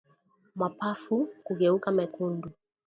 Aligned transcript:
Mapafu 0.59 1.15
kugeuka 1.45 1.87
mekundu 1.97 2.47